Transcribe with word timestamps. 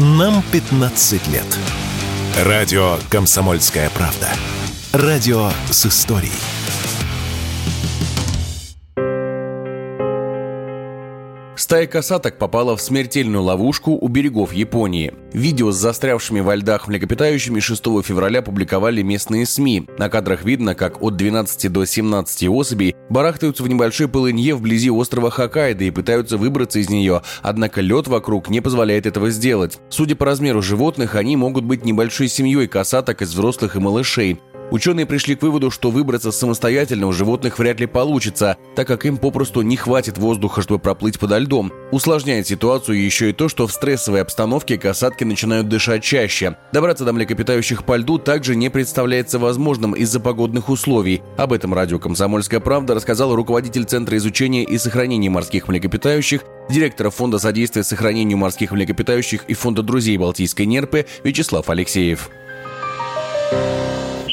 Нам 0.00 0.44
15 0.52 1.26
лет. 1.26 1.58
Радио 2.44 2.98
«Комсомольская 3.10 3.90
правда». 3.90 4.28
Радио 4.92 5.50
с 5.72 5.86
историей. 5.86 6.30
Стая 11.58 11.88
касаток 11.88 12.38
попала 12.38 12.76
в 12.76 12.80
смертельную 12.80 13.42
ловушку 13.42 13.90
у 13.90 14.06
берегов 14.06 14.52
Японии. 14.52 15.12
Видео 15.32 15.72
с 15.72 15.76
застрявшими 15.76 16.38
во 16.38 16.54
льдах 16.54 16.86
млекопитающими 16.86 17.58
6 17.58 17.82
февраля 18.04 18.42
публиковали 18.42 19.02
местные 19.02 19.44
СМИ. 19.44 19.88
На 19.98 20.08
кадрах 20.08 20.44
видно, 20.44 20.76
как 20.76 21.02
от 21.02 21.16
12 21.16 21.72
до 21.72 21.84
17 21.84 22.48
особей 22.48 22.94
барахтаются 23.10 23.64
в 23.64 23.68
небольшой 23.68 24.06
полынье 24.06 24.54
вблизи 24.54 24.88
острова 24.88 25.32
Хоккайдо 25.32 25.82
и 25.82 25.90
пытаются 25.90 26.38
выбраться 26.38 26.78
из 26.78 26.90
нее, 26.90 27.22
однако 27.42 27.80
лед 27.80 28.06
вокруг 28.06 28.50
не 28.50 28.60
позволяет 28.60 29.06
этого 29.06 29.30
сделать. 29.30 29.80
Судя 29.88 30.14
по 30.14 30.26
размеру 30.26 30.62
животных, 30.62 31.16
они 31.16 31.36
могут 31.36 31.64
быть 31.64 31.84
небольшой 31.84 32.28
семьей 32.28 32.68
касаток 32.68 33.20
из 33.22 33.32
взрослых 33.32 33.74
и 33.74 33.80
малышей. 33.80 34.40
Ученые 34.70 35.06
пришли 35.06 35.34
к 35.34 35.40
выводу, 35.40 35.70
что 35.70 35.90
выбраться 35.90 36.30
самостоятельно 36.30 37.06
у 37.06 37.12
животных 37.12 37.58
вряд 37.58 37.80
ли 37.80 37.86
получится, 37.86 38.58
так 38.76 38.86
как 38.86 39.06
им 39.06 39.16
попросту 39.16 39.62
не 39.62 39.76
хватит 39.76 40.18
воздуха, 40.18 40.60
чтобы 40.60 40.78
проплыть 40.78 41.18
подо 41.18 41.38
льдом. 41.38 41.72
Усложняет 41.90 42.46
ситуацию 42.46 43.02
еще 43.02 43.30
и 43.30 43.32
то, 43.32 43.48
что 43.48 43.66
в 43.66 43.72
стрессовой 43.72 44.20
обстановке 44.20 44.76
касатки 44.76 45.24
начинают 45.24 45.68
дышать 45.68 46.02
чаще. 46.02 46.56
Добраться 46.70 47.06
до 47.06 47.14
млекопитающих 47.14 47.84
по 47.84 47.96
льду 47.96 48.18
также 48.18 48.56
не 48.56 48.68
представляется 48.68 49.38
возможным 49.38 49.92
из-за 49.92 50.20
погодных 50.20 50.68
условий. 50.68 51.22
Об 51.38 51.54
этом 51.54 51.72
радио 51.72 51.98
«Комсомольская 51.98 52.60
правда» 52.60 52.94
рассказал 52.94 53.34
руководитель 53.34 53.84
Центра 53.84 54.18
изучения 54.18 54.64
и 54.64 54.76
сохранения 54.76 55.30
морских 55.30 55.68
млекопитающих, 55.68 56.42
директор 56.68 57.10
Фонда 57.10 57.38
содействия 57.38 57.84
сохранению 57.84 58.36
морских 58.36 58.72
млекопитающих 58.72 59.44
и 59.48 59.54
Фонда 59.54 59.82
друзей 59.82 60.18
Балтийской 60.18 60.66
нерпы 60.66 61.06
Вячеслав 61.24 61.70
Алексеев 61.70 62.28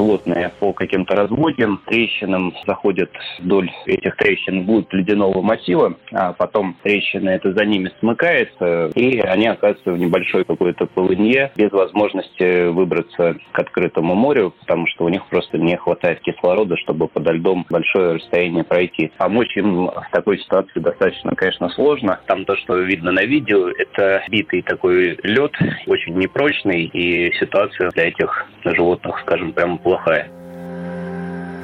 животные 0.00 0.50
по 0.58 0.72
каким-то 0.72 1.14
разводям, 1.14 1.80
трещинам 1.86 2.54
заходят 2.66 3.10
вдоль 3.40 3.70
этих 3.86 4.16
трещин 4.16 4.64
будут 4.64 4.92
ледяного 4.94 5.42
массива, 5.42 5.94
а 6.12 6.32
потом 6.32 6.76
трещины 6.82 7.30
это 7.30 7.52
за 7.52 7.64
ними 7.66 7.90
смыкается, 8.00 8.90
и 8.94 9.18
они 9.20 9.48
оказываются 9.48 9.92
в 9.92 9.98
небольшой 9.98 10.44
какой-то 10.44 10.86
полынье 10.86 11.52
без 11.54 11.70
возможности 11.70 12.68
выбраться 12.68 13.36
к 13.52 13.58
открытому 13.58 14.14
морю, 14.14 14.54
потому 14.60 14.86
что 14.86 15.04
у 15.04 15.08
них 15.08 15.26
просто 15.26 15.58
не 15.58 15.76
хватает 15.76 16.20
кислорода, 16.20 16.76
чтобы 16.78 17.08
подо 17.08 17.32
льдом 17.32 17.66
большое 17.68 18.14
расстояние 18.14 18.64
пройти. 18.64 19.12
Помочь 19.18 19.54
им 19.56 19.86
в 19.86 20.08
такой 20.12 20.38
ситуации 20.38 20.80
достаточно, 20.80 21.34
конечно, 21.34 21.68
сложно. 21.70 22.20
Там 22.26 22.44
то, 22.44 22.56
что 22.56 22.78
видно 22.78 23.12
на 23.12 23.24
видео, 23.24 23.68
это 23.68 24.22
битый 24.28 24.62
такой 24.62 25.18
лед, 25.22 25.52
очень 25.86 26.14
непрочный, 26.14 26.84
и 26.84 27.32
ситуация 27.34 27.90
для 27.90 28.08
этих 28.08 28.46
животных, 28.64 29.18
скажем, 29.20 29.52
прям 29.52 29.78
плохая. 29.90 30.30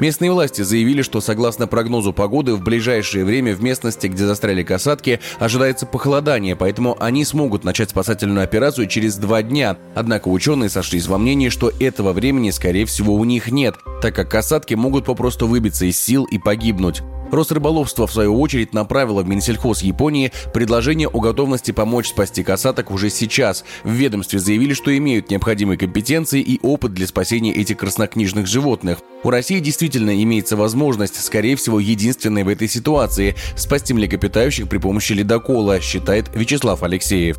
Местные 0.00 0.30
власти 0.30 0.60
заявили, 0.60 1.00
что 1.00 1.22
согласно 1.22 1.66
прогнозу 1.66 2.12
погоды 2.12 2.54
в 2.54 2.62
ближайшее 2.62 3.24
время 3.24 3.54
в 3.54 3.62
местности, 3.62 4.08
где 4.08 4.26
застряли 4.26 4.62
касатки, 4.62 5.20
ожидается 5.38 5.86
похолодание, 5.86 6.54
поэтому 6.54 6.96
они 7.00 7.24
смогут 7.24 7.64
начать 7.64 7.90
спасательную 7.90 8.44
операцию 8.44 8.88
через 8.88 9.16
два 9.16 9.42
дня. 9.42 9.78
Однако 9.94 10.28
ученые 10.28 10.68
сошлись 10.68 11.06
во 11.06 11.16
мнении, 11.16 11.48
что 11.48 11.72
этого 11.80 12.12
времени, 12.12 12.50
скорее 12.50 12.84
всего, 12.84 13.14
у 13.14 13.24
них 13.24 13.50
нет, 13.50 13.76
так 14.02 14.14
как 14.14 14.30
касатки 14.30 14.74
могут 14.74 15.06
попросту 15.06 15.46
выбиться 15.46 15.86
из 15.86 15.98
сил 15.98 16.24
и 16.24 16.38
погибнуть. 16.38 17.02
Росрыболовство, 17.36 18.06
в 18.06 18.12
свою 18.12 18.40
очередь, 18.40 18.72
направило 18.72 19.22
в 19.22 19.28
Минсельхоз 19.28 19.82
Японии 19.82 20.32
предложение 20.52 21.08
о 21.08 21.20
готовности 21.20 21.70
помочь 21.70 22.08
спасти 22.08 22.42
касаток 22.42 22.90
уже 22.90 23.10
сейчас. 23.10 23.64
В 23.84 23.90
ведомстве 23.90 24.38
заявили, 24.38 24.74
что 24.74 24.96
имеют 24.96 25.30
необходимые 25.30 25.78
компетенции 25.78 26.40
и 26.40 26.58
опыт 26.62 26.94
для 26.94 27.06
спасения 27.06 27.52
этих 27.52 27.76
краснокнижных 27.76 28.46
животных. 28.46 28.98
У 29.22 29.30
России 29.30 29.60
действительно 29.60 30.22
имеется 30.22 30.56
возможность, 30.56 31.22
скорее 31.22 31.56
всего, 31.56 31.78
единственной 31.78 32.42
в 32.42 32.48
этой 32.48 32.68
ситуации, 32.68 33.36
спасти 33.54 33.92
млекопитающих 33.92 34.68
при 34.68 34.78
помощи 34.78 35.12
ледокола, 35.12 35.80
считает 35.80 36.34
Вячеслав 36.34 36.82
Алексеев 36.82 37.36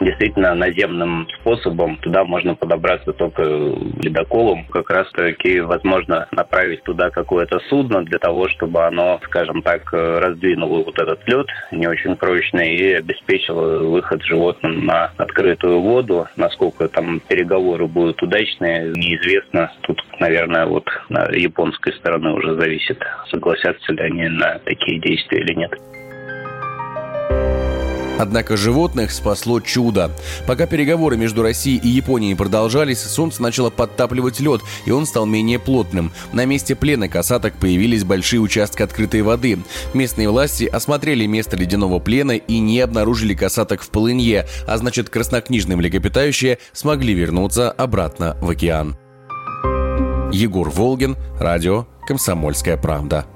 действительно 0.00 0.54
наземным 0.54 1.28
способом 1.40 1.96
туда 1.96 2.24
можно 2.24 2.54
подобраться 2.54 3.12
только 3.12 3.42
ледоколом. 3.42 4.64
Как 4.66 4.90
раз 4.90 5.10
таки 5.12 5.60
возможно 5.60 6.28
направить 6.32 6.82
туда 6.82 7.10
какое-то 7.10 7.60
судно 7.68 8.04
для 8.04 8.18
того, 8.18 8.48
чтобы 8.48 8.84
оно, 8.84 9.20
скажем 9.24 9.62
так, 9.62 9.92
раздвинуло 9.92 10.84
вот 10.84 11.00
этот 11.00 11.26
лед 11.28 11.46
не 11.72 11.86
очень 11.86 12.16
прочный 12.16 12.74
и 12.74 12.92
обеспечило 12.94 13.78
выход 13.78 14.22
животным 14.22 14.86
на 14.86 15.12
открытую 15.16 15.80
воду. 15.80 16.26
Насколько 16.36 16.88
там 16.88 17.20
переговоры 17.20 17.86
будут 17.86 18.22
удачные, 18.22 18.92
неизвестно. 18.94 19.72
Тут, 19.82 20.02
наверное, 20.20 20.66
вот 20.66 20.86
на 21.08 21.28
японской 21.32 21.92
стороны 21.94 22.32
уже 22.32 22.54
зависит, 22.54 23.02
согласятся 23.30 23.92
ли 23.92 24.02
они 24.02 24.28
на 24.28 24.58
такие 24.64 25.00
действия 25.00 25.40
или 25.40 25.54
нет. 25.54 25.72
Однако 28.18 28.56
животных 28.56 29.12
спасло 29.12 29.60
чудо. 29.60 30.10
Пока 30.46 30.66
переговоры 30.66 31.16
между 31.16 31.42
Россией 31.42 31.78
и 31.78 31.88
Японией 31.88 32.36
продолжались, 32.36 33.00
солнце 33.00 33.42
начало 33.42 33.70
подтапливать 33.70 34.40
лед, 34.40 34.60
и 34.84 34.90
он 34.90 35.06
стал 35.06 35.24
менее 35.24 35.58
плотным. 35.58 36.12
На 36.32 36.44
месте 36.44 36.74
плена 36.74 37.08
касаток 37.08 37.54
появились 37.54 38.04
большие 38.04 38.40
участки 38.40 38.82
открытой 38.82 39.22
воды. 39.22 39.58
Местные 39.94 40.28
власти 40.28 40.64
осмотрели 40.64 41.26
место 41.26 41.56
ледяного 41.56 42.00
плена 42.00 42.32
и 42.32 42.58
не 42.58 42.80
обнаружили 42.80 43.34
касаток 43.34 43.82
в 43.82 43.90
полынье, 43.90 44.46
а 44.66 44.76
значит 44.78 45.08
краснокнижные 45.08 45.76
млекопитающие 45.76 46.58
смогли 46.72 47.14
вернуться 47.14 47.70
обратно 47.70 48.36
в 48.40 48.50
океан. 48.50 48.96
Егор 50.32 50.68
Волгин, 50.68 51.16
радио 51.38 51.86
«Комсомольская 52.06 52.76
правда». 52.76 53.26